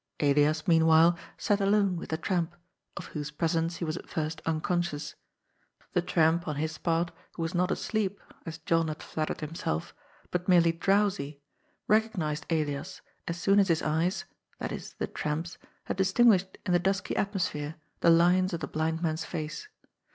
[0.19, 2.55] Elias, meanwhile, sat alone with the tramp,
[2.97, 5.13] of whose presence he was at first unconscious.
[5.93, 9.93] The tramp, on his part, who was not asleep, as John had flattered himself,
[10.31, 11.39] but merely drowsy,
[11.87, 14.25] recognised Elias, as soon as his eyes—
[14.59, 14.73] i.
[14.73, 14.79] e.
[14.97, 19.67] the tramp's— had distinguished in the dusky atmosphere the lines of the blind man's face.